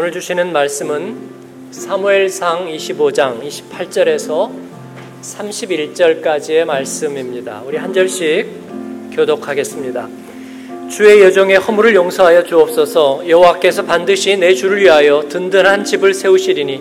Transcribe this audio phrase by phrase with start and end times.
[0.00, 1.14] 오늘 주시는 말씀은
[1.72, 4.50] 사무엘상 25장 28절에서
[5.20, 7.62] 31절까지의 말씀입니다.
[7.66, 8.46] 우리 한 절씩
[9.12, 10.08] 교독하겠습니다.
[10.90, 16.80] 주의 여종의 허물을 용서하여 주옵소서 여호와께서 반드시 내 주를 위하여 든든한 집을 세우시리니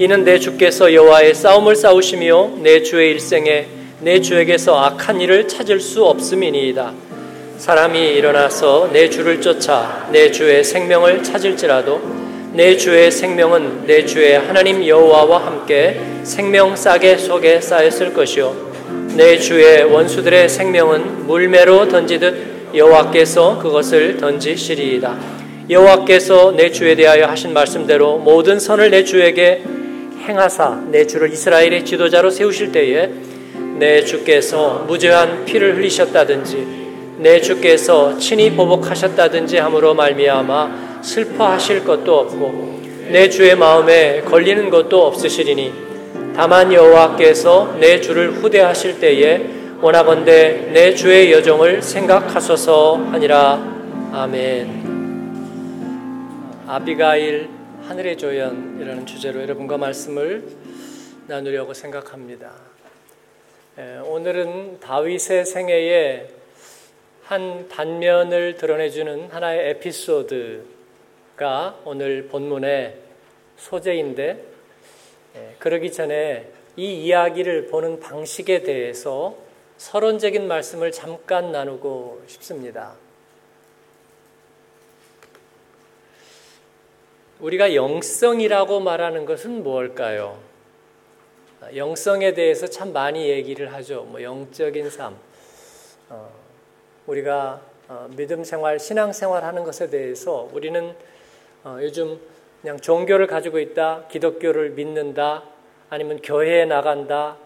[0.00, 3.68] 이는 내 주께서 여호와의 싸움을 싸우시며 내 주의 일생에
[4.00, 6.92] 내 주에게서 악한 일을 찾을 수 없음이니이다.
[7.58, 14.86] 사람이 일어나서 내 주를 쫓아 내 주의 생명을 찾을지라도 내 주의 생명은 내 주의 하나님
[14.86, 18.68] 여호와와 함께 생명 싸게 속에 쌓였을 것이요
[19.16, 25.16] 내 주의 원수들의 생명은 물매로 던지듯 여호와께서 그것을 던지시리이다.
[25.70, 29.62] 여호와께서 내 주에 대하여 하신 말씀대로 모든 선을 내 주에게
[30.26, 33.10] 행하사 내 주를 이스라엘의 지도자로 세우실 때에
[33.78, 36.78] 내 주께서 무죄한 피를 흘리셨다든지
[37.18, 45.72] 내 주께서 친히 보복하셨다든지 함으로 말미암아 슬퍼하실 것도 없고 내 주의 마음에 걸리는 것도 없으시리니
[46.34, 53.78] 다만 여호와께서 내 주를 후대하실 때에 원하건대 내 주의 여정을 생각하소서 하니라
[54.12, 54.88] 아멘.
[56.66, 57.48] 아비가일
[57.88, 60.48] 하늘의 조연이라는 주제로 여러분과 말씀을
[61.26, 62.52] 나누려고 생각합니다.
[64.04, 66.28] 오늘은 다윗의 생애에
[67.24, 70.77] 한 단면을 드러내주는 하나의 에피소드
[71.38, 72.96] 가 오늘 본문의
[73.56, 74.44] 소재인데
[75.36, 79.36] 예, 그러기 전에 이 이야기를 보는 방식에 대해서
[79.76, 82.94] 서론적인 말씀을 잠깐 나누고 싶습니다.
[87.38, 90.36] 우리가 영성이라고 말하는 것은 무엇일까요?
[91.76, 94.02] 영성에 대해서 참 많이 얘기를 하죠.
[94.02, 95.16] 뭐 영적인 삶.
[96.08, 96.32] 어,
[97.06, 100.96] 우리가 어, 믿음 생활, 신앙 생활 하는 것에 대해서 우리는
[101.64, 102.20] 어, 요즘
[102.60, 105.44] 그냥 종교를 가지고 있다, 기독교를 믿는다,
[105.90, 107.36] 아니면 교회에 나간다,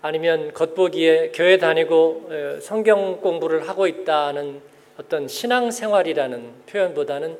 [0.00, 4.60] 아니면 겉보기에 교회 다니고 어, 성경 공부를 하고 있다는
[4.98, 7.38] 어떤 신앙 생활이라는 표현보다는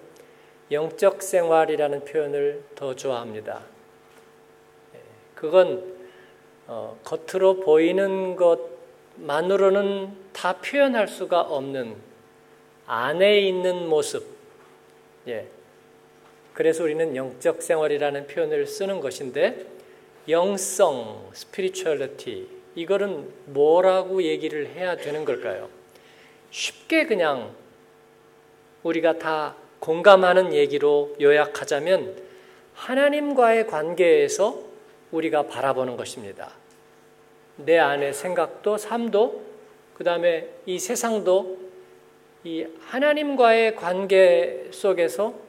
[0.70, 3.60] 영적 생활이라는 표현을 더 좋아합니다.
[4.94, 4.98] 예,
[5.34, 5.96] 그건
[6.66, 11.96] 어, 겉으로 보이는 것만으로는 다 표현할 수가 없는
[12.86, 14.24] 안에 있는 모습,
[15.26, 15.46] 예,
[16.58, 19.64] 그래서 우리는 영적 생활이라는 표현을 쓰는 것인데
[20.28, 25.68] 영성, 스피리추얼리티 이거는 뭐라고 얘기를 해야 되는 걸까요?
[26.50, 27.54] 쉽게 그냥
[28.82, 32.16] 우리가 다 공감하는 얘기로 요약하자면
[32.74, 34.60] 하나님과의 관계에서
[35.12, 36.50] 우리가 바라보는 것입니다.
[37.54, 39.44] 내 안의 생각도 삶도
[39.94, 41.56] 그 다음에 이 세상도
[42.42, 45.46] 이 하나님과의 관계 속에서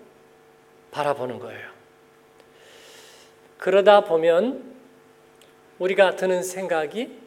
[0.92, 1.70] 바라보는 거예요.
[3.58, 4.76] 그러다 보면
[5.80, 7.18] 우리가 드는 생각이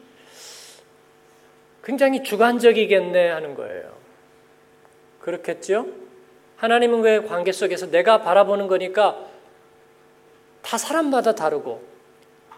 [1.83, 3.93] 굉장히 주관적이겠네 하는 거예요.
[5.19, 5.87] 그렇겠죠?
[6.57, 9.27] 하나님과의 관계 속에서 내가 바라보는 거니까
[10.61, 11.83] 다 사람마다 다르고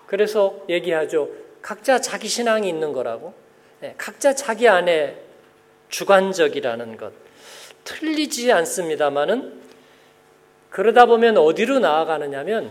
[0.06, 1.30] 그래서 얘기하죠.
[1.62, 3.34] 각자 자기 신앙이 있는 거라고.
[3.80, 5.20] 네, 각자 자기 안에
[5.90, 7.12] 주관적이라는 것.
[7.84, 9.65] 틀리지 않습니다만은
[10.76, 12.70] 그러다 보면 어디로 나아가느냐면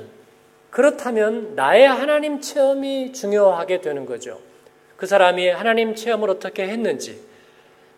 [0.68, 4.42] 그렇다면 나의 하나님 체험이 중요하게 되는 거죠.
[4.98, 7.18] 그 사람이 하나님 체험을 어떻게 했는지,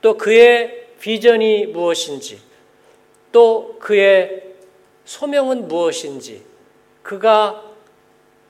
[0.03, 2.39] 또 그의 비전이 무엇인지,
[3.33, 4.45] 또 그의
[5.06, 6.45] 소명은 무엇인지,
[7.03, 7.65] 그가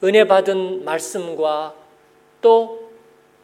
[0.04, 1.74] 은혜 받은 말씀과
[2.42, 2.90] 또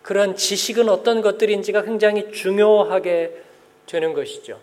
[0.03, 3.43] 그런 지식은 어떤 것들인지가 굉장히 중요하게
[3.87, 4.61] 되는 것이죠.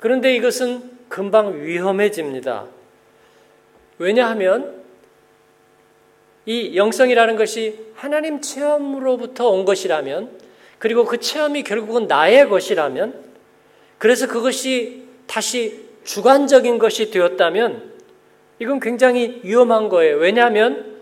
[0.00, 2.66] 그런데 이것은 금방 위험해집니다.
[3.98, 4.82] 왜냐하면
[6.44, 10.28] 이 영성이라는 것이 하나님 체험으로부터 온 것이라면
[10.80, 13.14] 그리고 그 체험이 결국은 나의 것이라면
[13.98, 17.92] 그래서 그것이 다시 주관적인 것이 되었다면
[18.58, 20.16] 이건 굉장히 위험한 거예요.
[20.16, 20.98] 왜냐하면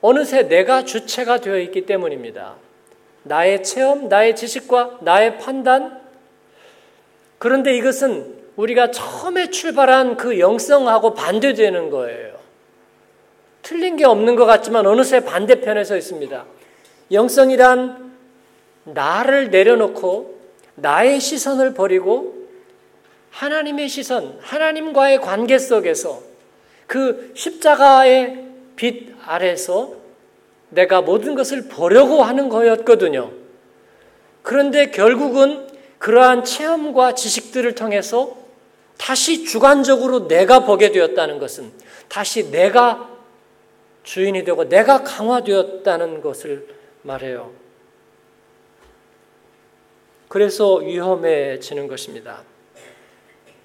[0.00, 2.54] 어느새 내가 주체가 되어 있기 때문입니다.
[3.24, 6.00] 나의 체험, 나의 지식과 나의 판단,
[7.38, 12.34] 그런데 이것은 우리가 처음에 출발한 그 영성하고 반대되는 거예요.
[13.62, 16.44] 틀린 게 없는 것 같지만 어느새 반대편에 서 있습니다.
[17.10, 18.12] 영성이란
[18.84, 20.38] 나를 내려놓고
[20.76, 22.34] 나의 시선을 버리고
[23.30, 26.20] 하나님의 시선, 하나님과의 관계 속에서
[26.86, 28.44] 그 십자가의
[28.76, 29.94] 빛 아래서
[30.68, 33.32] 내가 모든 것을 보려고 하는 거였거든요.
[34.42, 35.66] 그런데 결국은
[35.98, 38.43] 그러한 체험과 지식들을 통해서
[38.98, 41.72] 다시 주관적으로 내가 보게 되었다는 것은
[42.08, 43.10] 다시 내가
[44.02, 46.68] 주인이 되고 내가 강화되었다는 것을
[47.02, 47.52] 말해요.
[50.28, 52.42] 그래서 위험해지는 것입니다.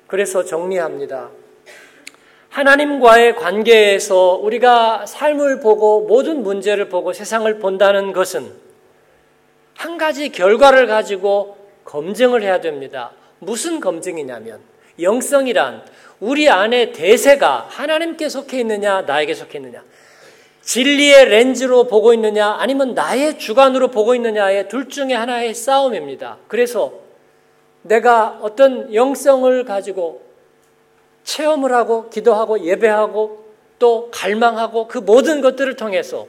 [0.07, 1.29] 그래서 정리합니다.
[2.49, 8.51] 하나님과의 관계에서 우리가 삶을 보고 모든 문제를 보고 세상을 본다는 것은
[9.75, 13.11] 한 가지 결과를 가지고 검증을 해야 됩니다.
[13.39, 14.59] 무슨 검증이냐면
[15.01, 15.83] 영성이란
[16.19, 19.83] 우리 안에 대세가 하나님께 속해 있느냐 나에게 속해 있느냐
[20.61, 26.37] 진리의 렌즈로 보고 있느냐 아니면 나의 주관으로 보고 있느냐의 둘 중에 하나의 싸움입니다.
[26.47, 26.93] 그래서
[27.81, 30.21] 내가 어떤 영성을 가지고
[31.23, 33.45] 체험을 하고 기도하고 예배하고
[33.79, 36.27] 또 갈망하고 그 모든 것들을 통해서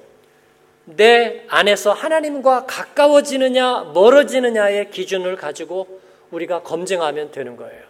[0.85, 6.01] 내 안에서 하나님과 가까워지느냐 멀어지느냐의 기준을 가지고
[6.31, 7.90] 우리가 검증하면 되는 거예요.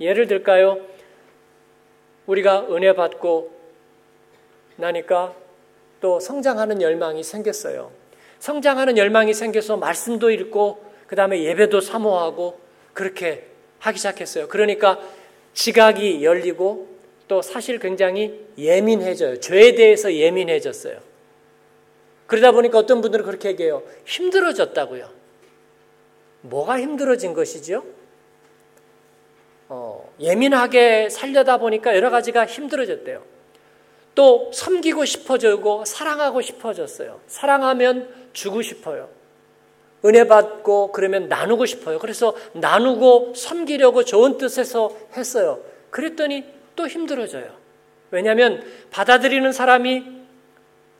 [0.00, 0.78] 예를 들까요?
[2.26, 3.52] 우리가 은혜 받고
[4.76, 5.34] 나니까
[6.00, 7.90] 또 성장하는 열망이 생겼어요.
[8.38, 12.58] 성장하는 열망이 생겨서 말씀도 읽고 그 다음에 예배도 사모하고
[12.92, 13.46] 그렇게
[13.78, 14.48] 하기 시작했어요.
[14.48, 15.00] 그러니까
[15.52, 16.88] 지각이 열리고
[17.28, 19.40] 또 사실 굉장히 예민해져요.
[19.40, 20.98] 죄에 대해서 예민해졌어요.
[22.26, 23.82] 그러다 보니까 어떤 분들은 그렇게 얘기해요.
[24.06, 25.08] 힘들어졌다고요.
[26.42, 27.84] 뭐가 힘들어진 것이죠?
[30.14, 33.22] 어, 예민하게 살려다 보니까 여러 가지가 힘들어졌대요.
[34.14, 37.20] 또 섬기고 싶어지고 사랑하고 싶어졌어요.
[37.26, 39.08] 사랑하면 주고 싶어요.
[40.04, 41.98] 은혜 받고 그러면 나누고 싶어요.
[41.98, 45.60] 그래서 나누고 섬기려고 좋은 뜻에서 했어요.
[45.90, 46.44] 그랬더니
[46.76, 47.46] 또 힘들어져요.
[48.10, 50.04] 왜냐하면 받아들이는 사람이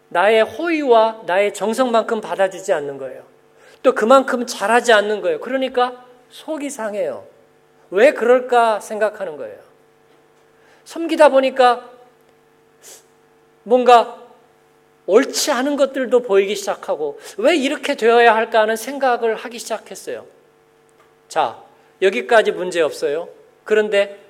[0.09, 3.25] 나의 호의와 나의 정성만큼 받아주지 않는 거예요.
[3.83, 5.41] 또 그만큼 잘하지 않는 거예요.
[5.41, 7.27] 그러니까 속이 상해요.
[7.91, 9.59] 왜 그럴까 생각하는 거예요.
[10.85, 11.91] 섬기다 보니까
[13.63, 14.23] 뭔가
[15.07, 20.27] 옳지 않은 것들도 보이기 시작하고 왜 이렇게 되어야 할까 하는 생각을 하기 시작했어요.
[21.29, 21.63] 자,
[22.01, 23.29] 여기까지 문제 없어요.
[23.65, 24.21] 그런데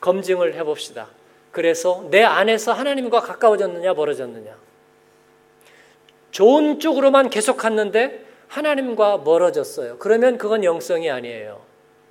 [0.00, 1.08] 검증을 해봅시다.
[1.52, 4.56] 그래서 내 안에서 하나님과 가까워졌느냐, 멀어졌느냐.
[6.30, 9.98] 좋은 쪽으로만 계속 갔는데 하나님과 멀어졌어요.
[9.98, 11.60] 그러면 그건 영성이 아니에요.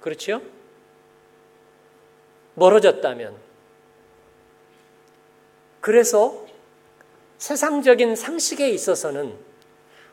[0.02, 0.42] 그렇죠?
[2.60, 3.34] 멀어졌다면.
[5.82, 6.46] 그래서
[7.38, 9.34] 세상적인 상식에 있어서는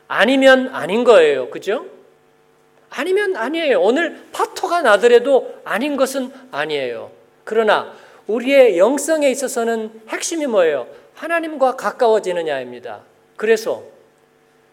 [0.08, 1.50] 아니면 아닌 거예요.
[1.50, 1.86] 그죠?
[2.88, 3.80] 아니면 아니에요.
[3.80, 7.10] 오늘 파토가 나더라도 아닌 것은 아니에요.
[7.44, 7.92] 그러나
[8.26, 10.86] 우리의 영성에 있어서는 핵심이 뭐예요?
[11.14, 13.02] 하나님과 가까워지느냐입니다.
[13.36, 13.82] 그래서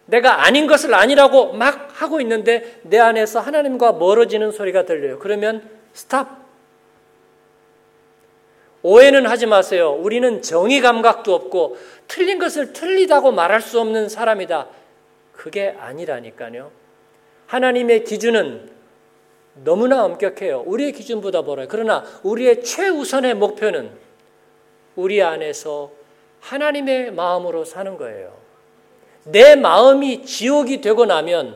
[0.05, 5.19] 내가 아닌 것을 아니라고 막 하고 있는데 내 안에서 하나님과 멀어지는 소리가 들려요.
[5.19, 6.42] 그러면 스탑.
[8.83, 9.93] 오해는 하지 마세요.
[9.93, 11.77] 우리는 정의 감각도 없고
[12.07, 14.67] 틀린 것을 틀리다고 말할 수 없는 사람이다.
[15.31, 16.69] 그게 아니라니까요.
[17.47, 18.71] 하나님의 기준은
[19.63, 20.63] 너무나 엄격해요.
[20.65, 21.67] 우리의 기준보다 멀어요.
[21.69, 23.91] 그러나 우리의 최우선의 목표는
[24.95, 25.91] 우리 안에서
[26.41, 28.35] 하나님의 마음으로 사는 거예요.
[29.25, 31.55] 내 마음이 지옥이 되고 나면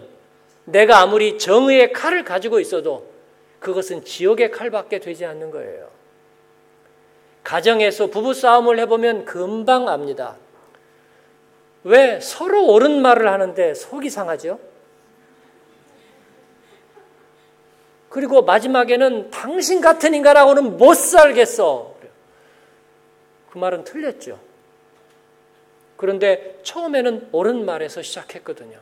[0.64, 3.10] 내가 아무리 정의의 칼을 가지고 있어도
[3.60, 5.97] 그것은 지옥의 칼밖에 되지 않는 거예요.
[7.48, 10.36] 가정에서 부부 싸움을 해보면 금방 압니다.
[11.86, 14.60] 왜 서로 옳은 말을 하는데 속이 상하죠?
[18.10, 21.96] 그리고 마지막에는 당신 같은 인간하고는 못 살겠어.
[23.52, 24.38] 그 말은 틀렸죠.
[25.96, 28.78] 그런데 처음에는 옳은 말에서 시작했거든요.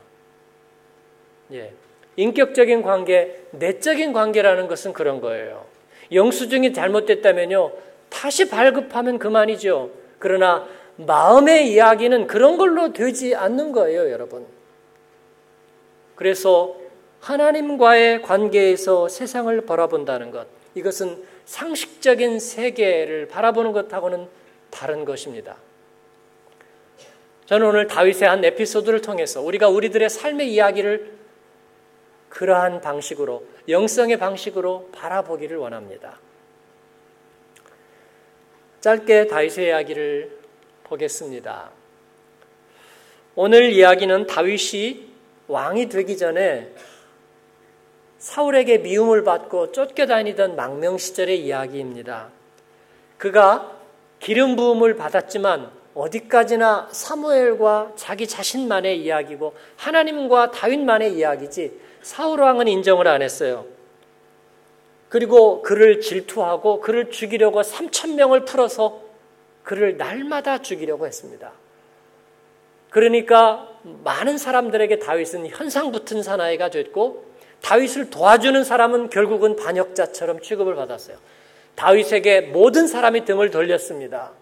[1.52, 1.72] 예.
[2.16, 5.66] 인격적인 관계, 내적인 관계라는 것은 그런 거예요.
[6.10, 7.85] 영수증이 잘못됐다면요.
[8.08, 9.90] 다시 발급하면 그만이죠.
[10.18, 14.46] 그러나 마음의 이야기는 그런 걸로 되지 않는 거예요, 여러분.
[16.14, 16.76] 그래서
[17.20, 24.28] 하나님과의 관계에서 세상을 바라본다는 것, 이것은 상식적인 세계를 바라보는 것하고는
[24.70, 25.56] 다른 것입니다.
[27.46, 31.16] 저는 오늘 다윗의 한 에피소드를 통해서 우리가 우리들의 삶의 이야기를
[32.28, 36.18] 그러한 방식으로, 영성의 방식으로 바라보기를 원합니다.
[38.86, 40.30] 짧게 다윗의 이야기를
[40.84, 41.70] 보겠습니다.
[43.34, 45.08] 오늘 이야기는 다윗이
[45.48, 46.72] 왕이 되기 전에
[48.18, 52.28] 사울에게 미움을 받고 쫓겨다니던 망명 시절의 이야기입니다.
[53.18, 53.76] 그가
[54.20, 63.22] 기름 부음을 받았지만 어디까지나 사무엘과 자기 자신만의 이야기고 하나님과 다윗만의 이야기지 사울 왕은 인정을 안
[63.22, 63.75] 했어요.
[65.08, 69.00] 그리고 그를 질투하고 그를 죽이려고 3천 명을 풀어서
[69.62, 71.52] 그를 날마다 죽이려고 했습니다.
[72.90, 73.68] 그러니까
[74.04, 77.24] 많은 사람들에게 다윗은 현상 붙은 사나이가 됐고
[77.62, 81.16] 다윗을 도와주는 사람은 결국은 반역자처럼 취급을 받았어요.
[81.74, 84.32] 다윗에게 모든 사람이 등을 돌렸습니다.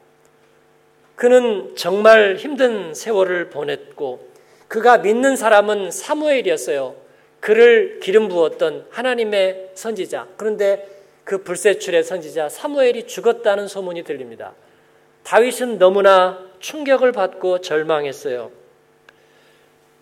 [1.16, 4.28] 그는 정말 힘든 세월을 보냈고
[4.68, 7.04] 그가 믿는 사람은 사무엘이었어요.
[7.45, 10.29] 그를 기름 부었던 하나님의 선지자.
[10.39, 10.89] 그런데
[11.25, 14.55] 그 불세출의 선지자 사무엘이 죽었다는 소문이 들립니다.
[15.25, 18.51] 다윗은 너무나 충격을 받고 절망했어요.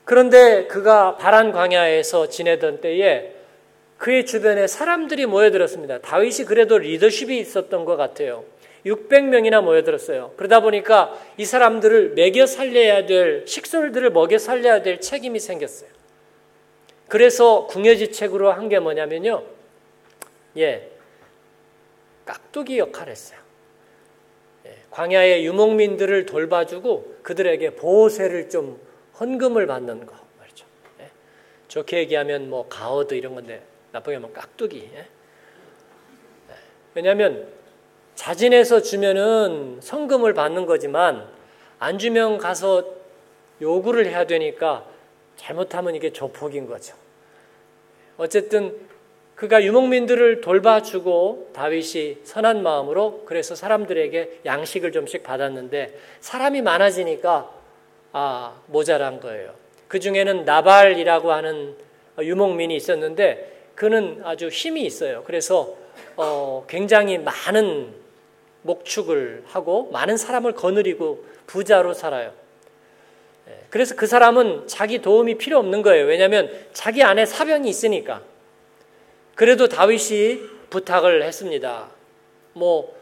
[0.05, 3.33] 그런데 그가 바란 광야에서 지내던 때에
[3.99, 5.99] 그의 주변에 사람들이 모여들었습니다.
[5.99, 8.45] 다윗이 그래도 리더십이 있었던 것 같아요.
[8.87, 10.35] 600명이나 모여들었어요.
[10.37, 16.02] 그러다 보니까 이 사람들을 먹여 살려야 될, 식솔들을 먹여 살려야 될 책임이 생겼어요.
[17.13, 19.43] 그래서 궁여지책으로 한 게 뭐냐면요.
[20.57, 20.91] 예,
[22.25, 23.39] 깍두기 역할을 했어요.
[24.65, 28.81] 예, 광야의 유목민들을 돌봐주고 그들에게 보호세를 좀
[29.21, 30.65] 헌금을 받는 거 말이죠.
[31.01, 31.11] 예,
[31.69, 34.91] 좋게 얘기하면 뭐 가어드 이런 건데 나쁘게 하면 깍두기.
[34.95, 34.99] 예?
[35.01, 35.07] 예.
[36.95, 37.47] 왜냐하면
[38.15, 41.29] 자진해서 주면은 성금을 받는 거지만
[41.79, 42.87] 안 주면 가서
[43.61, 44.87] 요구를 해야 되니까
[45.37, 47.02] 잘못하면 이게 조폭인 거죠.
[48.17, 48.77] 어쨌든
[49.35, 57.53] 그가 유목민들을 돌봐주고 다윗이 선한 마음으로 그래서 사람들에게 양식을 좀씩 받았는데 사람이 많아지니까
[58.13, 59.55] 아 모자란 거예요.
[59.89, 61.75] 그 중에는 나발이라고 하는
[62.21, 65.25] 유목민이 있었는데 그는 아주 힘이 있어요.
[65.27, 65.75] 그래서
[66.17, 67.93] 어, 굉장히 많은
[68.63, 72.33] 목축을 하고 많은 사람을 거느리고 부자로 살아요.
[73.73, 76.05] 예, 그래서 그 사람은 자기 도움이 필요 없는 거예요.
[76.05, 78.23] 왜냐하면 자기 안에 사병이 있으니까.
[79.35, 81.89] 그래도 다윗이 부탁을 했습니다.
[82.53, 82.95] 뭐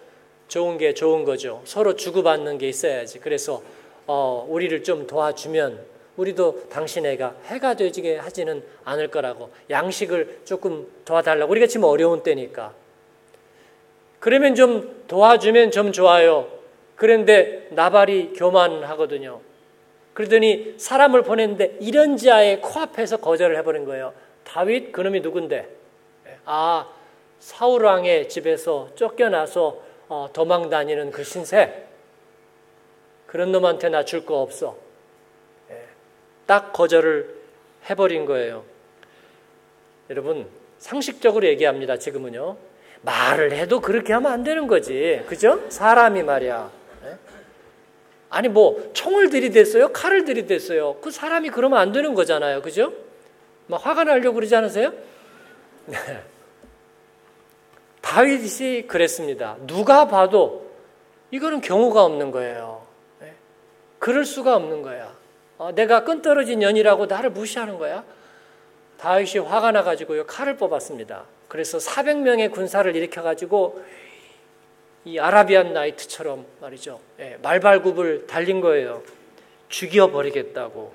[0.46, 1.62] 좋은 게 좋은 거죠.
[1.64, 3.18] 서로 주고받는 게 있어야지.
[3.18, 3.62] 그래서
[4.06, 5.80] 어, 우리를 좀 도와주면
[6.16, 12.74] 우리도 당신 애가 해가 되지게 하지는 않을 거라고 양식을 조금 도와달라고 우리가 지금 어려운 때니까
[14.18, 16.48] 그러면 좀 도와주면 좀 좋아요.
[16.94, 19.40] 그런데 나발이 교만하거든요.
[20.20, 24.12] 그러더니 사람을 보냈는데 이런 자의 코앞에서 거절을 해버린 거예요.
[24.44, 25.66] 다윗 그놈이 누군데?
[26.44, 26.86] 아
[27.38, 31.86] 사울 왕의 집에서 쫓겨나서 어, 도망 다니는 그 신세.
[33.26, 34.76] 그런 놈한테 나 줄 거 없어.
[35.70, 35.84] 예,
[36.46, 37.34] 딱 거절을
[37.88, 38.64] 해버린 거예요.
[40.10, 40.46] 여러분
[40.78, 41.96] 상식적으로 얘기합니다.
[41.96, 42.56] 지금은요.
[43.02, 45.22] 말을 해도 그렇게 하면 안 되는 거지.
[45.26, 45.64] 그죠?
[45.70, 46.70] 사람이 말이야.
[48.30, 48.36] 네?
[48.36, 49.92] 아니, 뭐, 총을 들이댔어요?
[49.92, 50.96] 칼을 들이댔어요?
[51.00, 52.62] 그 사람이 그러면 안 되는 거잖아요.
[52.62, 52.92] 그죠?
[53.66, 54.92] 막 화가 나려고 그러지 않으세요?
[55.86, 55.96] 네.
[58.00, 59.56] 다윗이 그랬습니다.
[59.66, 60.70] 누가 봐도
[61.30, 62.86] 이거는 경우가 없는 거예요.
[63.20, 63.34] 네?
[63.98, 65.14] 그럴 수가 없는 거야.
[65.58, 68.04] 어, 내가 끈떨어진 년이라고 나를 무시하는 거야?
[68.98, 71.24] 다윗이 화가 나가지고 칼을 뽑았습니다.
[71.48, 73.82] 그래서 400명의 군사를 일으켜가지고
[75.04, 77.00] 이 아라비안 나이트처럼 말이죠.
[77.20, 79.02] 예, 말발굽을 달린 거예요.
[79.68, 80.92] 죽여버리겠다고.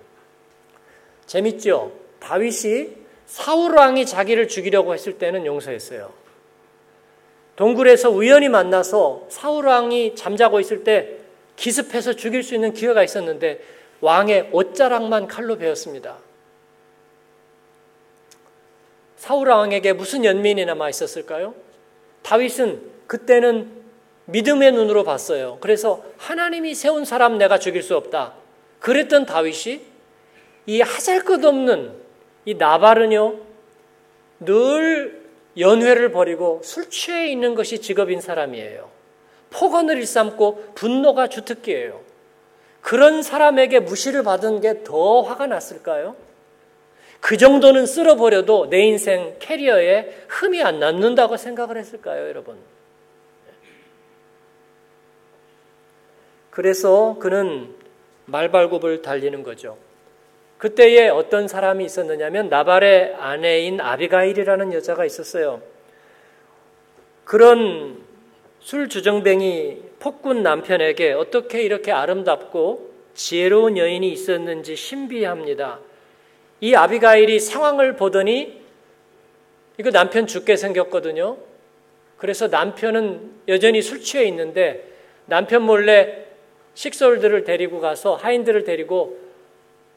[1.25, 1.91] 재밌죠?
[2.19, 2.89] 다윗이
[3.25, 6.13] 사울 왕이 자기를 죽이려고 했을 때는 용서했어요.
[7.55, 11.17] 동굴에서 우연히 만나서 사울 왕이 잠자고 있을 때
[11.55, 13.61] 기습해서 죽일 수 있는 기회가 있었는데
[14.01, 16.17] 왕의 옷자락만 칼로 베었습니다.
[19.15, 21.55] 사울 왕에게 무슨 연민이 남아 있었을까요?
[22.21, 23.84] 다윗은 그때는
[24.25, 25.57] 믿음의 눈으로 봤어요.
[25.61, 28.33] 그래서 하나님이 세운 사람 내가 죽일 수 없다.
[28.79, 29.81] 그랬던 다윗이
[30.67, 31.93] 이 하잘 것 없는
[32.45, 33.39] 이 나발은요
[34.39, 35.23] 늘
[35.57, 38.89] 연회를 버리고 술 취해 있는 것이 직업인 사람이에요.
[39.51, 42.01] 폭언을 일삼고 분노가 주특기예요.
[42.81, 46.15] 그런 사람에게 무시를 받은 게 더 화가 났을까요?
[47.19, 52.57] 그 정도는 쓸어버려도 내 인생 캐리어에 흠이 안 남는다고 생각을 했을까요, 여러분?
[56.55, 57.75] 그래서 그는
[58.27, 59.77] 말발굽을 달리는 거죠.
[60.57, 65.61] 그때에 어떤 사람이 있었느냐면 나발의 아내인 아비가일이라는 여자가 있었어요.
[67.25, 68.01] 그런
[68.61, 75.79] 술 주정뱅이 폭군 남편에게 어떻게 이렇게 아름답고 지혜로운 여인이 있었는지 신비합니다.
[76.61, 78.61] 이 아비가일이 상황을 보더니
[79.77, 81.35] 이거 남편 죽게 생겼거든요.
[82.15, 84.89] 그래서 남편은 여전히 술 취해 있는데
[85.25, 86.24] 남편 몰래
[86.75, 89.17] 식솔들을 데리고 가서 하인들을 데리고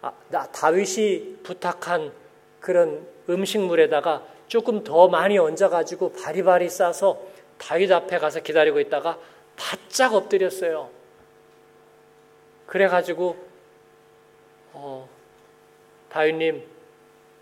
[0.00, 2.12] 아, 나 다윗이 부탁한
[2.60, 7.20] 그런 음식물에다가 조금 더 많이 얹어가지고 바리바리 싸서
[7.58, 9.18] 다윗 앞에 가서 기다리고 있다가
[9.56, 10.88] 바짝 엎드렸어요.
[12.66, 13.36] 그래가지고
[14.72, 15.08] 어,
[16.08, 16.62] 다윗님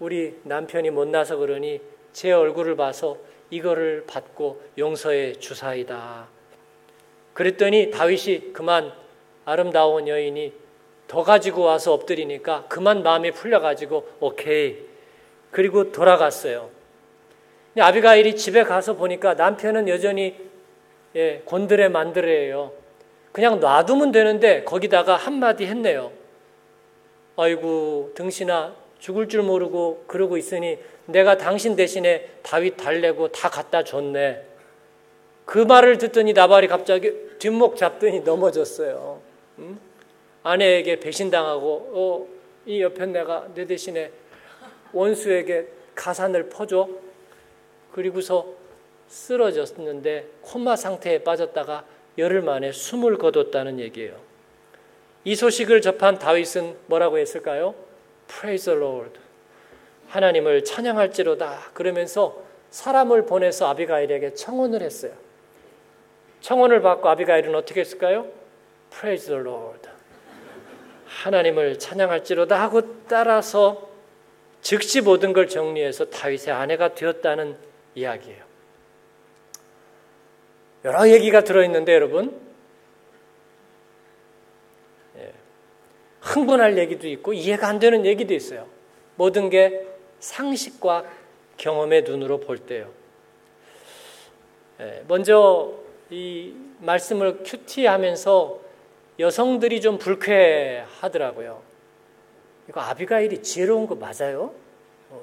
[0.00, 1.81] 우리 남편이 못나서 그러니
[2.12, 3.19] 제 얼굴을 봐서
[3.50, 6.28] 이거를 받고 용서해 주사이다.
[7.35, 8.93] 그랬더니 다윗이 그만
[9.47, 10.53] 아름다운 여인이
[11.09, 14.76] 더 가지고 와서 엎드리니까 그만 마음이 풀려가지고 오케이.
[15.53, 16.69] 그리고 돌아갔어요.
[17.79, 20.37] 아비가일이 집에 가서 보니까 남편은 여전히
[21.15, 22.73] 예, 곤드레 만드레예요.
[23.33, 26.11] 그냥 놔두면 되는데 거기다가 한마디 했네요.
[27.37, 34.43] 아이고 등신아 죽을 줄 모르고 그러고 있으니 내가 당신 대신에 다윗 달래고 다 갖다 줬네.
[35.45, 39.25] 그 말을 듣더니 나발이 갑자기 뒷목 잡더니 넘어졌어요.
[39.59, 39.79] 응?
[40.43, 42.29] 아내에게 배신당하고 어,
[42.67, 44.11] 이 옆에 내가 내 대신에
[44.93, 46.89] 원수에게 가산을 퍼줘.
[47.93, 48.47] 그리고서
[49.09, 51.85] 쓰러졌는데 코마 상태에 빠졌다가
[52.19, 54.21] 열흘 만에 숨을 거뒀다는 얘기예요.
[55.25, 57.75] 이 소식을 접한 다윗은 뭐라고 했을까요?
[58.29, 59.19] Praise the Lord.
[60.09, 61.71] 하나님을 찬양할지로다.
[61.75, 65.13] 그러면서 사람을 보내서 아비가일에게 청혼을 했어요.
[66.41, 68.27] 청혼을 받고 아비가일은 어떻게 했을까요?
[68.90, 69.88] Praise the Lord.
[71.07, 73.88] 하나님을 찬양할지로다 하고 따라서
[74.61, 77.57] 즉시 모든 걸 정리해서 다윗의 아내가 되었다는
[77.95, 78.45] 이야기예요.
[80.85, 82.40] 여러 얘기가 들어있는데 여러분
[85.19, 85.33] 예,
[86.21, 88.66] 흥분할 얘기도 있고 이해가 안 되는 얘기도 있어요.
[89.16, 89.87] 모든 게
[90.21, 91.05] 상식과
[91.57, 92.90] 경험의 눈으로 볼 때요.
[94.81, 95.73] 예, 먼저
[96.11, 98.66] 이 말씀을 큐티하면서
[99.19, 101.63] 여성들이 좀 불쾌하더라고요.
[102.69, 104.53] 이거 아비가일이 지혜로운 거 맞아요?
[105.11, 105.21] 어.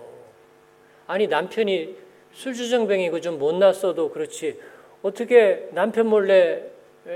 [1.08, 1.96] 아니 남편이
[2.34, 4.60] 술주정뱅이고 좀 못났어도 그렇지
[5.02, 6.64] 어떻게 남편 몰래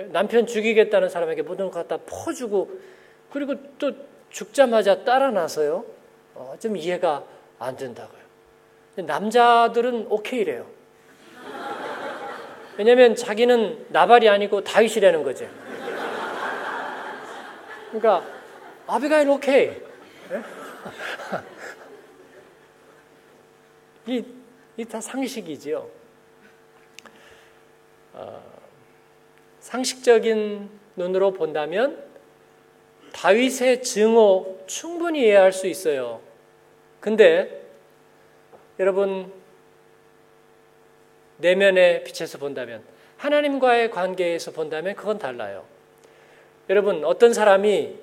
[0.09, 2.69] 남편 죽이겠다는 사람에게 모든 것 갖다 퍼주고
[3.31, 3.93] 그리고 또
[4.29, 5.85] 죽자마자 따라 나서요?
[6.35, 7.23] 어, 좀 이해가
[7.57, 8.21] 안 된다고요.
[8.97, 10.65] 남자들은 오케이래요.
[12.77, 15.47] 왜냐면 자기는 나발이 아니고 다윗이라는 거죠.
[17.91, 18.25] 그러니까
[18.87, 19.81] 아비가일 오케이.
[24.07, 24.23] 이,
[24.77, 25.89] 이 다 상식이지요.
[28.13, 28.43] 어,
[29.59, 32.03] 상식적인 눈으로 본다면
[33.11, 36.21] 다윗의 증오 충분히 이해할 수 있어요.
[36.99, 37.65] 근데
[38.79, 39.31] 여러분
[41.37, 42.83] 내면의 빛에서 본다면
[43.17, 45.65] 하나님과의 관계에서 본다면 그건 달라요.
[46.69, 47.95] 여러분 어떤 사람이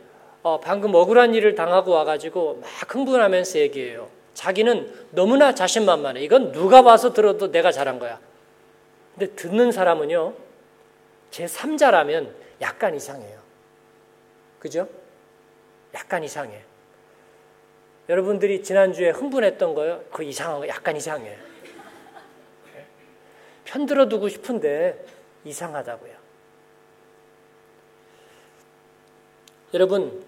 [0.43, 4.09] 어, 방금 억울한 일을 당하고 와가지고 막 흥분하면서 얘기해요.
[4.35, 6.21] 자기는 너무나 자신만만해.
[6.23, 8.21] 이건 누가 봐서 들어도 내가 잘한 거야.
[9.15, 10.35] 근데 듣는 사람은요,
[11.31, 13.39] 제 3자라면 약간 이상해요.
[14.59, 14.89] 그죠?
[15.95, 16.63] 약간 이상해.
[18.09, 20.05] 여러분들이 지난주에 흥분했던 거요?
[20.13, 21.37] 그 이상한 거 약간 이상해.
[23.65, 25.05] 편들어 두고 싶은데
[25.45, 26.24] 이상하다고요.
[29.75, 30.25] 여러분,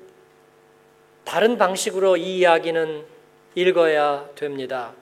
[1.25, 3.05] 다른 방식으로 이 이야기는
[3.55, 4.93] 읽어야 됩니다.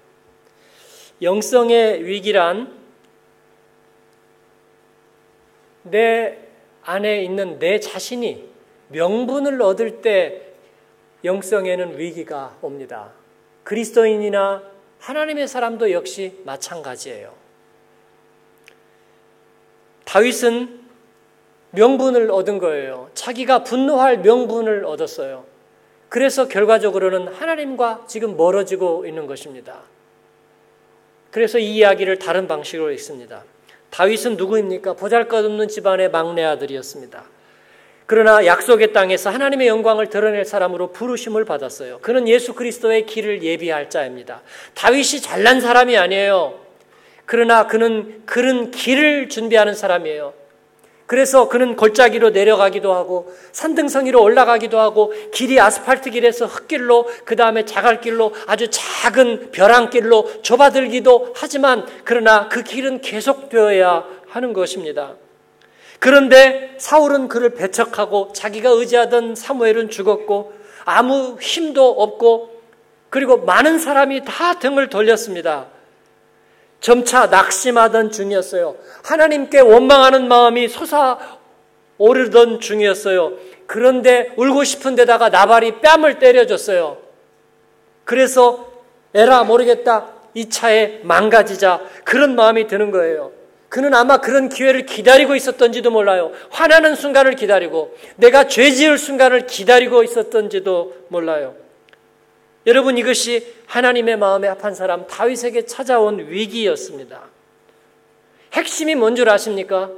[1.23, 2.79] 영성의 위기란
[5.83, 6.39] 내
[6.83, 8.47] 안에 있는 내 자신이
[8.89, 10.53] 명분을 얻을 때
[11.25, 13.13] 영성에는 위기가 옵니다.
[13.63, 14.63] 그리스도인이나
[14.99, 17.35] 하나님의 사람도 역시 마찬가지예요.
[20.05, 20.84] 다윗은
[21.75, 23.11] 명분을 얻은 거예요.
[23.15, 25.45] 자기가 분노할 명분을 얻었어요.
[26.09, 29.83] 그래서 결과적으로는 하나님과 지금 멀어지고 있는 것입니다.
[31.31, 33.43] 그래서 이 이야기를 다른 방식으로 읽습니다.
[33.91, 34.93] 다윗은 누구입니까?
[34.95, 37.25] 보잘것없는 집안의 막내 아들이었습니다.
[38.07, 42.01] 그러나 약속의 땅에서 하나님의 영광을 드러낼 사람으로 부르심을 받았어요.
[42.01, 44.43] 그는 예수 그리스도의 길을 예비할 자입니다.
[44.75, 46.61] 다윗이 잘난 사람이 아니에요.
[47.25, 50.44] 그러나 그는 그런 길을 준비하는 사람이에요.
[51.07, 58.33] 그래서 그는 골짜기로 내려가기도 하고 산등성이로 올라가기도 하고 길이 아스팔트 길에서 흙길로 그 다음에 자갈길로
[58.47, 65.15] 아주 작은 벼랑길로 좁아들기도 하지만 그러나 그 길은 계속되어야 하는 것입니다.
[65.99, 70.53] 그런데 사울은 그를 배척하고 자기가 의지하던 사무엘은 죽었고
[70.85, 72.51] 아무 힘도 없고
[73.11, 75.69] 그리고 많은 사람이 다 등을 돌렸습니다.
[76.85, 78.77] 점차 낙심하던 중이었어요.
[79.05, 83.33] 하나님께 원망하는 마음이 솟아오르던 중이었어요.
[83.67, 86.99] 그런데 울고 싶은 데다가 나발이 뺨을 때려줬어요.
[88.05, 88.71] 그래서
[89.15, 90.09] 에라 모르겠다.
[90.35, 93.33] 이 차에 망가지자 그런 마음이 드는 거예요.
[93.71, 96.33] 그는 아마 그런 기회를 기다리고 있었던지도 몰라요.
[96.51, 101.64] 화나는 순간을 기다리고 내가 죄 지을 순간을 기다리고 있었던지도 몰라요.
[102.67, 107.23] 여러분 이것이 하나님의 마음에 합한 사람 다윗에게 찾아온 위기였습니다.
[108.53, 109.91] 핵심이 뭔 줄 아십니까?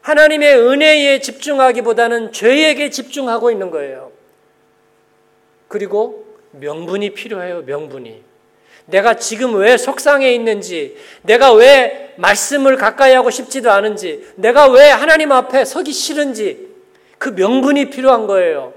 [0.00, 4.10] 하나님의 은혜에 집중하기보다는 죄에게 집중하고 있는 거예요.
[5.68, 8.22] 그리고 명분이 필요해요, 명분이.
[8.86, 15.30] 내가 지금 왜 속상해 있는지, 내가 왜 말씀을 가까이 하고 싶지도 않은지, 내가 왜 하나님
[15.30, 16.68] 앞에 서기 싫은지,
[17.18, 18.74] 그 명분이 필요한 거예요.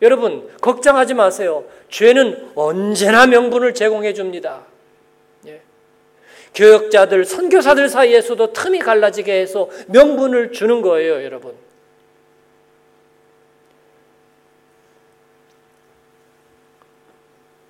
[0.00, 1.64] 여러분, 걱정하지 마세요.
[1.90, 4.62] 죄는 언제나 명분을 제공해 줍니다.
[5.46, 5.60] 예.
[6.54, 11.54] 교역자들, 선교사들 사이에서도 틈이 갈라지게 해서 명분을 주는 거예요, 여러분.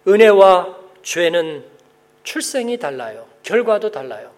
[0.07, 1.65] 은혜와 죄는
[2.25, 3.27] 출생이 달라요.
[3.43, 4.31] 결과도 달라요.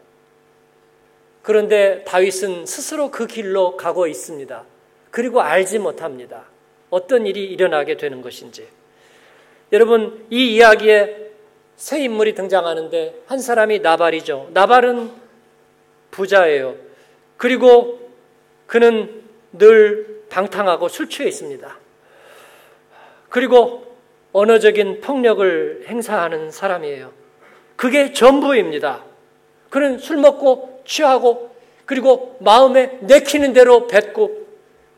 [1.42, 4.64] 그런데 다윗은 스스로 그 길로 가고 있습니다.
[5.10, 6.49] 그리고 알지 못합니다.
[6.90, 8.66] 어떤 일이 일어나게 되는 것인지.
[9.72, 11.30] 여러분, 이 이야기에
[11.76, 14.50] 새 인물이 등장하는데 한 사람이 나발이죠.
[14.52, 15.10] 나발은
[16.10, 16.74] 부자예요.
[17.36, 18.10] 그리고
[18.66, 19.22] 그는
[19.52, 21.78] 늘 방탕하고 술 취해 있습니다.
[23.28, 23.96] 그리고
[24.32, 27.12] 언어적인 폭력을 행사하는 사람이에요.
[27.76, 29.04] 그게 전부입니다.
[29.70, 31.50] 그는 술 먹고 취하고
[31.86, 34.49] 그리고 마음에 내키는 대로 뱉고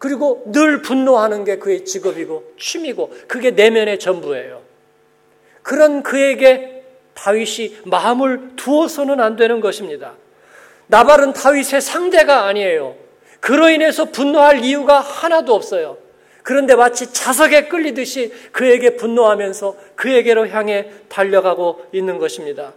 [0.02, 4.60] 그리고 늘 분노하는 게 그의 직업이고 취미고 그게 내면의 전부예요.
[5.62, 6.82] 그런 그에게
[7.14, 10.14] 다윗이 마음을 두어서는 안 되는 것입니다.
[10.88, 12.96] 나발은 다윗의 상대가 아니에요.
[13.38, 15.98] 그로 인해서 분노할 이유가 하나도 없어요.
[16.42, 22.74] 그런데 마치 자석에 끌리듯이 그에게 분노하면서 그에게로 향해 달려가고 있는 것입니다.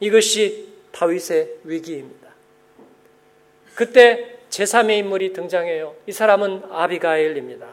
[0.00, 2.28] 이것이 다윗의 위기입니다.
[3.74, 5.96] 그때 제3의 인물이 등장해요.
[6.06, 7.68] 이 사람은 아비가일입니다.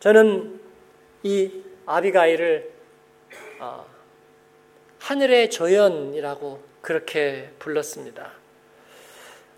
[0.00, 0.60] 저는
[1.22, 2.72] 이 아비가일을
[3.60, 3.84] 아,
[4.98, 8.32] 하늘의 조연이라고 그렇게 불렀습니다.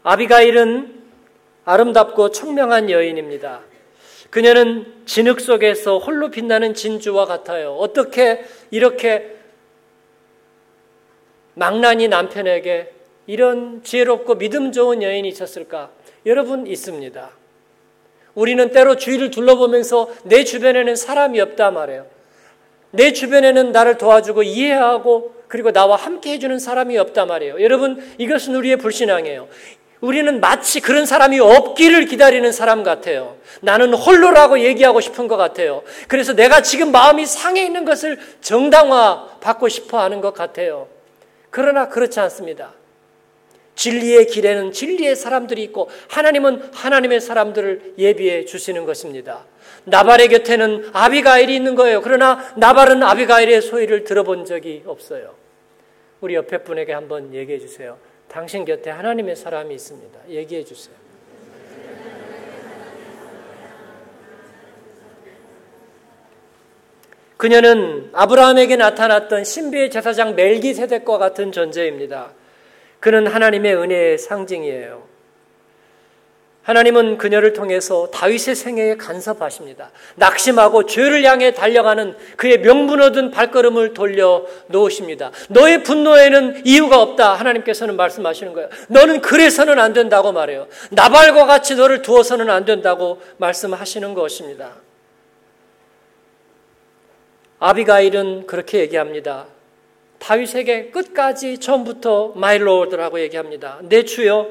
[0.02, 1.02] 아비가일은
[1.64, 3.62] 아름답고 청명한 여인입니다.
[4.28, 7.72] 그녀는 진흙 속에서 홀로 빛나는 진주와 같아요.
[7.72, 9.34] 어떻게 이렇게
[11.54, 12.95] 망나니 남편에게
[13.26, 15.90] 이런 지혜롭고 믿음 좋은 여인이 있었을까?
[16.24, 17.30] 여러분 있습니다.
[18.34, 22.06] 우리는 때로 주위를 둘러보면서 내 주변에는 사람이 없다 말해요.
[22.90, 27.62] 내 주변에는 나를 도와주고 이해하고 그리고 나와 함께 해주는 사람이 없다 말이에요.
[27.62, 29.48] 여러분, 이것은 우리의 불신앙이에요.
[30.00, 33.36] 우리는 마치 그런 사람이 없기를 기다리는 사람 같아요.
[33.60, 35.82] 나는 홀로라고 얘기하고 싶은 것 같아요.
[36.08, 40.88] 그래서 내가 지금 마음이 상해 있는 것을 정당화 받고 싶어 하는 것 같아요.
[41.50, 42.74] 그러나 그렇지 않습니다.
[43.76, 49.44] 진리의 길에는 진리의 사람들이 있고 하나님은 하나님의 사람들을 예비해 주시는 것입니다.
[49.84, 52.00] 나발의 곁에는 아비가일이 있는 거예요.
[52.02, 55.34] 그러나 나발은 아비가일의 소리를 들어본 적이 없어요.
[56.20, 57.98] 우리 옆에 분에게 한번 얘기해 주세요.
[58.28, 60.18] 당신 곁에 하나님의 사람이 있습니다.
[60.28, 60.94] 얘기해 주세요.
[67.36, 72.32] 그녀는 아브라함에게 나타났던 신비의 제사장 멜기세덱과 같은 존재입니다.
[73.06, 75.04] 그는 하나님의 은혜의 상징이에요.
[76.64, 79.92] 하나님은 그녀를 통해서 다윗의 생애에 간섭하십니다.
[80.16, 85.30] 낙심하고 죄를 향해 달려가는 그의 명분 얻은 발걸음을 돌려 놓으십니다.
[85.50, 87.34] 너의 분노에는 이유가 없다.
[87.34, 88.70] 하나님께서는 말씀하시는 거예요.
[88.88, 90.66] 너는 그래서는 안 된다고 말해요.
[90.90, 94.72] 나발과 같이 너를 두어서는 안 된다고 말씀하시는 것입니다.
[97.60, 99.46] 아비가일은 그렇게 얘기합니다.
[100.26, 103.78] 다윗에게 끝까지 처음부터 my lord라고 얘기합니다.
[103.82, 104.48] 내 주여,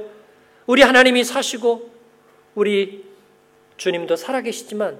[0.68, 1.92] 우리 하나님이 사시고
[2.56, 3.04] 우리
[3.76, 4.98] 주님도 살아계시지만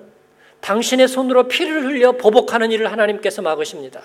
[0.60, 4.02] 당신의 손으로 피를 흘려 보복하는 일을 하나님께서 막으십니다.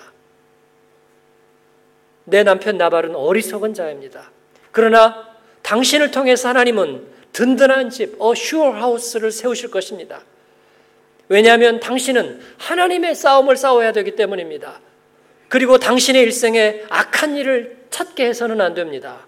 [2.23, 4.31] 내 남편 나발은 어리석은 자입니다.
[4.71, 5.27] 그러나
[5.63, 10.21] 당신을 통해서 하나님은 든든한 집, 어 슈어 하우스를 세우실 것입니다.
[11.27, 14.79] 왜냐하면 당신은 하나님의 싸움을 싸워야 되기 때문입니다.
[15.51, 19.27] 그리고 당신의 일생에 악한 일을 찾게 해서는 안 됩니다.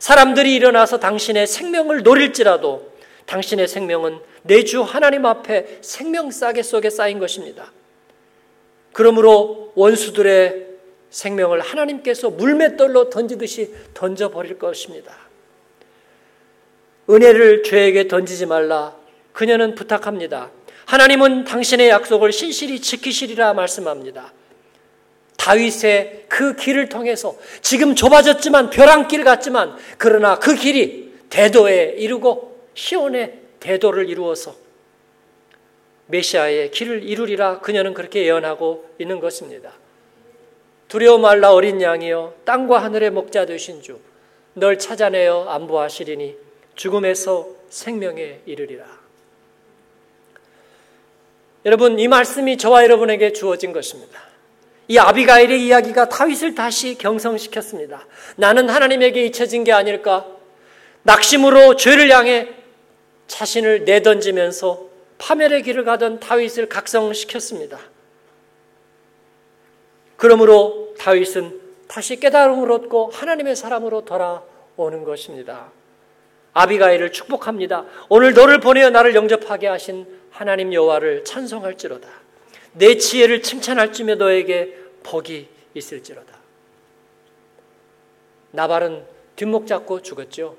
[0.00, 2.92] 사람들이 일어나서 당신의 생명을 노릴지라도
[3.24, 7.72] 당신의 생명은 내 주 하나님 앞에 생명 싸게 속에 쌓인 것입니다.
[8.92, 10.66] 그러므로 원수들의
[11.08, 15.16] 생명을 하나님께서 물맷돌로 던지듯이 던져버릴 것입니다.
[17.08, 18.94] 은혜를 죄에게 던지지 말라.
[19.32, 20.50] 그녀는 부탁합니다.
[20.84, 24.34] 하나님은 당신의 약속을 신실히 지키시리라 말씀합니다.
[25.42, 34.08] 다윗의 그 길을 통해서 지금 좁아졌지만 벼랑길 같지만 그러나 그 길이 대도에 이루고 시온의 대도를
[34.08, 34.54] 이루어서
[36.06, 39.72] 메시아의 길을 이루리라 그녀는 그렇게 예언하고 있는 것입니다.
[40.88, 44.12] 두려워 말라 어린 양이여 땅과 하늘의 목자 되신 주
[44.54, 46.36] 널 찾아내어 안보하시리니
[46.74, 48.84] 죽음에서 생명에 이르리라.
[51.64, 54.20] 여러분 이 말씀이 저와 여러분에게 주어진 것입니다.
[54.92, 58.06] 이 아비가일의 이야기가 다윗을 다시 경성시켰습니다.
[58.36, 60.26] 나는 하나님에게 잊혀진 게 아닐까?
[61.04, 62.50] 낙심으로 죄를 향해
[63.26, 64.84] 자신을 내던지면서
[65.16, 67.78] 파멸의 길을 가던 다윗을 각성시켰습니다.
[70.18, 75.72] 그러므로 다윗은 다시 깨달음을 얻고 하나님의 사람으로 돌아오는 것입니다.
[76.52, 77.86] 아비가일을 축복합니다.
[78.10, 82.10] 오늘 너를 보내어 나를 영접하게 하신 하나님 여호와를 찬송할지로다.
[82.74, 86.38] 내 지혜를 칭찬할 쯤에 너에게 복이 있을지로다.
[88.52, 89.04] 나발은
[89.36, 90.56] 뒷목 잡고 죽었죠.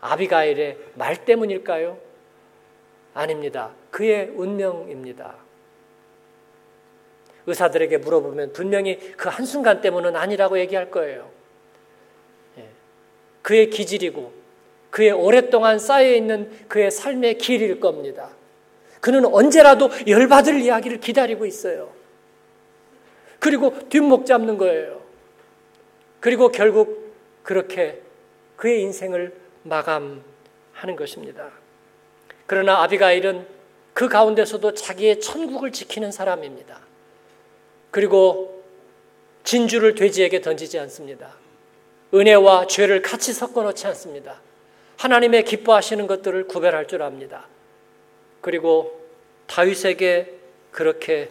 [0.00, 1.98] 아비가일의 말 때문일까요?
[3.14, 3.72] 아닙니다.
[3.90, 5.36] 그의 운명입니다.
[7.46, 11.30] 의사들에게 물어보면 분명히 그 한순간 때문은 아니라고 얘기할 거예요.
[12.58, 12.68] 예.
[13.42, 14.32] 그의 기질이고
[14.90, 18.30] 그의 오랫동안 쌓여있는 그의 삶의 길일 겁니다.
[19.00, 21.92] 그는 언제라도 열받을 이야기를 기다리고 있어요.
[23.42, 25.02] 그리고 뒷목 잡는 거예요.
[26.20, 28.00] 그리고 결국 그렇게
[28.54, 30.22] 그의 인생을 마감하는
[30.96, 31.50] 것입니다.
[32.46, 33.44] 그러나 아비가일은
[33.94, 36.78] 그 가운데서도 자기의 천국을 지키는 사람입니다.
[37.90, 38.62] 그리고
[39.42, 41.34] 진주를 돼지에게 던지지 않습니다.
[42.14, 44.40] 은혜와 죄를 같이 섞어 놓지 않습니다.
[44.98, 47.48] 하나님의 기뻐하시는 것들을 구별할 줄 압니다.
[48.40, 49.00] 그리고
[49.48, 50.32] 다윗에게
[50.70, 51.30] 그렇게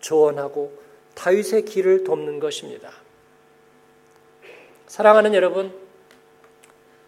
[0.00, 0.83] 조언하고
[1.14, 2.90] 다윗의 길을 돕는 것입니다.
[4.86, 5.72] 사랑하는 여러분,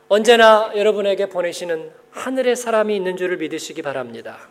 [0.08, 4.48] 언제나 여러분에게 보내시는 하늘의 사람이 있는 줄을 믿으시기 바랍니다.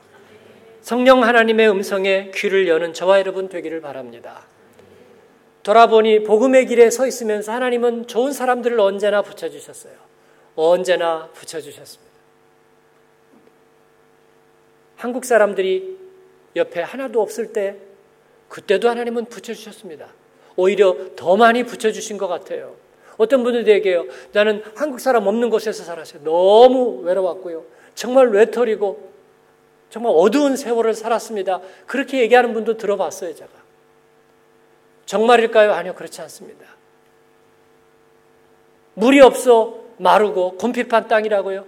[0.81, 4.45] 성령 하나님의 음성에 귀를 여는 저와 여러분 되기를 바랍니다.
[5.63, 9.93] 돌아보니 복음의 길에 서 있으면서 하나님은 좋은 사람들을 언제나 붙여주셨어요.
[10.55, 12.13] 언제나 붙여주셨습니다.
[14.95, 15.97] 한국 사람들이
[16.55, 17.77] 옆에 하나도 없을 때
[18.55, 20.07] 그때도 하나님은 붙여주셨습니다.
[20.55, 22.73] 오히려 더 많이 붙여주신 것 같아요.
[23.17, 24.05] 어떤 얘기해요.
[24.31, 26.23] 나는 한국 사람 없는 곳에서 살았어요.
[26.23, 27.65] 너무 외로웠고요.
[27.95, 29.11] 정말 외톨이고
[29.89, 31.59] 정말 어두운 세월을 살았습니다.
[31.85, 33.51] 그렇게 얘기하는 분도 들어봤어요, 제가.
[35.05, 35.73] 정말일까요?
[35.73, 36.65] 아니요, 그렇지 않습니다.
[38.93, 41.65] 물이 없어 마르고 곰핍한 땅이라고요.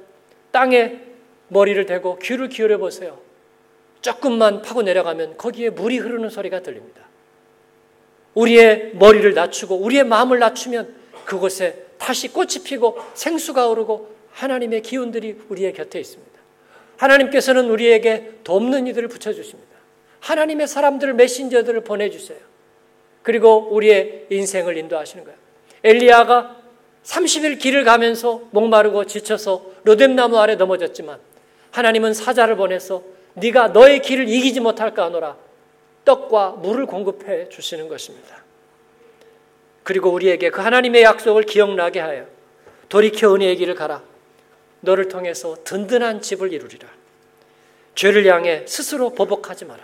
[0.52, 1.02] 땅에
[1.50, 3.27] 머리를 대고 귀를 기울여 보세요.
[4.08, 7.02] 조금만 파고 내려가면 거기에 물이 흐르는 소리가 들립니다.
[8.36, 15.74] 우리의 머리를 낮추고 우리의 마음을 낮추면 그곳에 다시 꽃이 피고 생수가 오르고 하나님의 기운들이 우리의
[15.74, 16.32] 곁에 있습니다.
[16.96, 19.76] 하나님께서는 우리에게 돕는 이들을 붙여주십니다.
[20.22, 22.40] 하나님의 사람들을 메신저들을 보내주세요.
[23.24, 25.38] 그리고 우리의 인생을 인도하시는 거예요.
[25.84, 26.56] 엘리야가
[27.04, 31.20] 30일 길을 가면서 목마르고 지쳐서 로뎀나무 아래 넘어졌지만
[31.72, 35.38] 하나님은 사자를 보내서 네가 너의 길을 이기지 못할까 하노라
[36.06, 38.44] 떡과 물을 공급해 주시는 것입니다.
[39.84, 42.26] 그리고 우리에게 그 하나님의 약속을 기억나게 하여
[42.90, 44.02] 돌이켜 은혜의 길을 가라.
[44.82, 46.88] 너를 통해서 든든한 집을 이루리라.
[47.96, 49.84] 죄를 향해 스스로 보복하지 마라.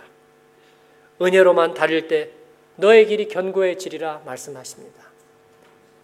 [1.20, 2.30] 은혜로만 달릴 때
[2.76, 5.04] 너의 길이 견고해지리라 말씀하십니다.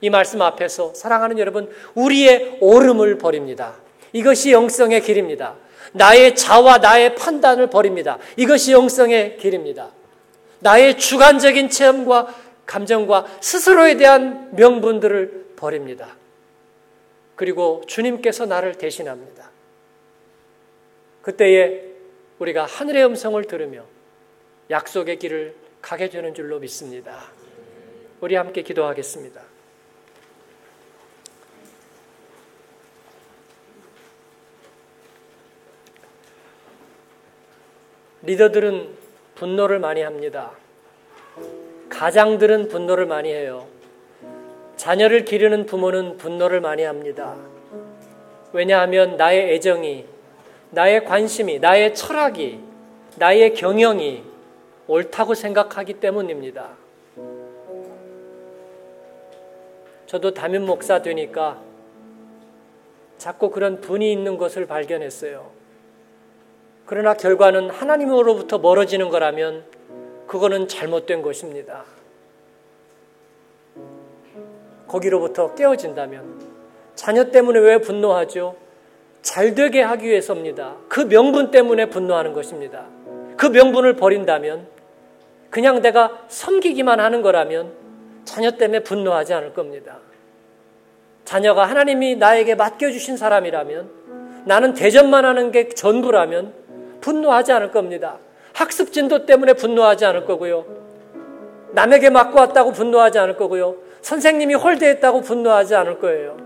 [0.02, 3.76] 이 말씀 앞에서 사랑하는 여러분, 우리의 오름을 버립니다.
[4.12, 5.56] 이것이 영성의 길입니다.
[5.92, 8.18] 나의 자와 나의 판단을 버립니다.
[8.36, 9.90] 이것이 영성의 길입니다.
[10.60, 12.34] 나의 주관적인 체험과
[12.66, 16.16] 감정과 스스로에 대한 명분들을 버립니다.
[17.34, 19.50] 그리고 주님께서 나를 대신합니다.
[21.22, 21.82] 그때에
[22.38, 23.84] 우리가 하늘의 음성을 들으며
[24.70, 27.24] 약속의 길을 가게 되는 줄로 믿습니다.
[28.20, 29.49] 우리 함께 기도하겠습니다.
[38.22, 38.88] 리더들은
[39.34, 40.52] 분노를 많이 합니다.
[41.88, 43.66] 가장들은 분노를 많이 해요.
[44.76, 47.36] 자녀를 기르는 부모는 분노를 많이 합니다.
[48.52, 50.06] 왜냐하면 나의 애정이,
[50.70, 52.60] 나의 관심이, 나의 철학이,
[53.16, 54.22] 나의 경영이
[54.86, 56.70] 옳다고 생각하기 때문입니다.
[60.06, 61.60] 저도 담임 목사 되니까
[63.18, 65.59] 자꾸 그런 분이 있는 것을 발견했어요.
[66.90, 69.62] 그러나 결과는 하나님으로부터 멀어지는 거라면
[70.26, 71.84] 그거는 잘못된 것입니다.
[74.88, 76.40] 거기로부터 깨어진다면
[76.96, 78.56] 자녀 때문에 왜 분노하죠?
[79.22, 80.78] 잘 되게 하기 위해서입니다.
[80.88, 82.86] 그 명분 때문에 분노하는 것입니다.
[83.36, 84.66] 그 명분을 버린다면
[85.48, 87.72] 그냥 내가 섬기기만 하는 거라면
[88.24, 89.98] 자녀 때문에 분노하지 않을 겁니다.
[91.24, 96.59] 자녀가 하나님이 나에게 맡겨주신 사람이라면 나는 대접만 하는 게 전부라면
[97.00, 98.18] 분노하지 않을 겁니다.
[98.52, 100.64] 학습 진도 때문에 분노하지 않을 거고요.
[101.72, 103.76] 남에게 맡고 왔다고 분노하지 않을 거고요.
[104.02, 106.36] 선생님이 홀대했다고 분노하지 않을 거예요.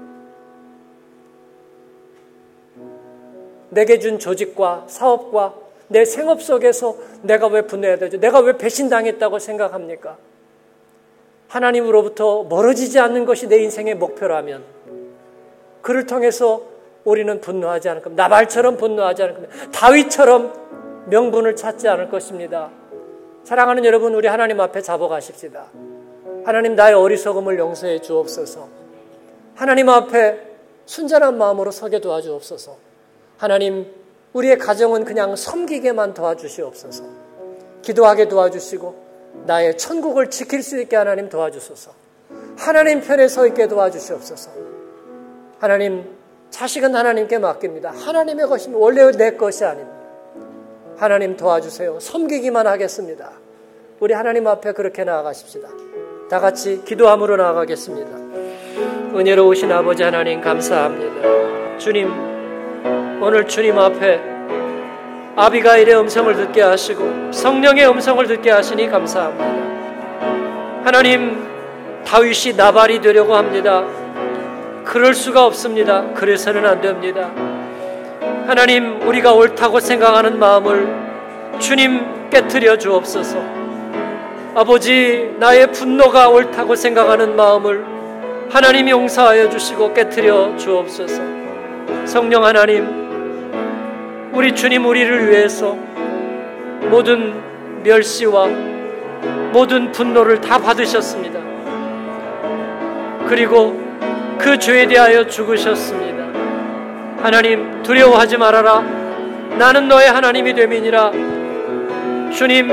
[3.70, 5.54] 내게 준 조직과 사업과
[5.88, 8.18] 내 생업 속에서 내가 왜 분노해야 되죠?
[8.18, 10.16] 내가 왜 배신당했다고 생각합니까?
[11.48, 14.64] 하나님으로부터 멀어지지 않는 것이 내 인생의 목표라면
[15.82, 16.62] 그를 통해서
[17.04, 18.24] 우리는 분노하지 않을 겁니다.
[18.24, 19.54] 나발처럼 분노하지 않을 겁니다.
[19.72, 22.70] 다윗처럼 명분을 찾지 않을 것입니다.
[23.44, 25.66] 사랑하는 여러분, 우리 하나님 앞에 잡아가십시다.
[26.44, 28.68] 하나님 나의 어리석음을 용서해 주옵소서.
[29.54, 30.54] 하나님 앞에
[30.86, 32.76] 순전한 마음으로 서게 도와주옵소서.
[33.36, 33.86] 하나님,
[34.32, 37.04] 우리의 가정은 그냥 섬기게만 도와주시옵소서.
[37.82, 39.04] 기도하게 도와주시고,
[39.46, 41.92] 나의 천국을 지킬 수 있게 하나님 도와주소서.
[42.56, 44.50] 하나님 편에 서 있게 도와주시옵소서.
[45.58, 46.08] 하나님,
[46.54, 47.90] 자식은 하나님께 맡깁니다.
[47.90, 48.80] 하나님의 것입니다.
[48.80, 49.98] 원래 내 것이 아닙니다.
[50.96, 51.98] 하나님 도와주세요.
[51.98, 53.32] 섬기기만 하겠습니다.
[53.98, 55.66] 우리 하나님 앞에 그렇게 나아가십시다.
[56.30, 58.08] 다 같이 기도함으로 나아가겠습니다.
[59.18, 61.78] 은혜로우신 아버지 하나님 감사합니다.
[61.78, 62.12] 주님,
[63.20, 64.20] 오늘 주님 앞에
[65.34, 70.84] 아비가일의 음성을 듣게 하시고 성령의 음성을 듣게 하시니 감사합니다.
[70.84, 71.48] 하나님,
[72.06, 74.03] 다윗이 나발이 되려고 합니다.
[74.84, 76.12] 그럴 수가 없습니다.
[76.14, 77.30] 그래서는 안 됩니다.
[78.46, 80.86] 하나님, 우리가 옳다고 생각하는 마음을
[81.58, 83.38] 주님 깨뜨려 주옵소서.
[84.54, 87.84] 아버지, 나의 분노가 옳다고 생각하는 마음을
[88.50, 91.22] 하나님이 용서하여 주시고 깨뜨려 주옵소서.
[92.04, 93.04] 성령 하나님,
[94.32, 95.76] 우리 주님 우리를 위해서
[96.90, 97.34] 모든
[97.82, 98.48] 멸시와
[99.52, 101.40] 모든 분노를 다 받으셨습니다.
[103.26, 103.83] 그리고
[104.38, 106.24] 그 죄에 대하여 죽으셨습니다.
[107.22, 108.80] 하나님 두려워하지 말아라.
[109.58, 111.12] 나는 너의 하나님이 됨이니라.
[112.32, 112.68] 주님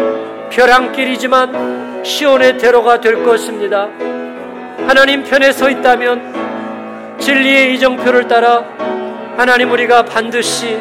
[0.49, 3.87] 벼랑길이지만 시온의 대로가 될 것입니다.
[4.87, 8.65] 하나님 편에 서 있다면 진리의 이정표를 따라
[9.37, 10.77] 하나님 우리가 반드시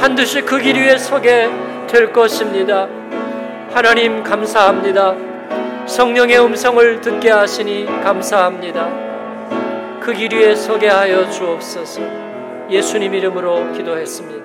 [0.00, 1.50] 반드시 그 길 위에 서게
[1.88, 2.86] 될 것입니다.
[3.74, 5.14] 하나님 감사합니다.
[5.86, 9.01] 성령의 음성을 듣게 하시니 감사합니다.
[10.04, 12.02] 그 길 위에 서게 하여 주옵소서.
[12.70, 14.41] 예수님 이름으로 기도했습니다.